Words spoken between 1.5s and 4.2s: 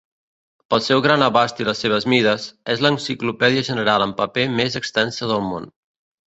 i les seves mides, és l'enciclopèdia general en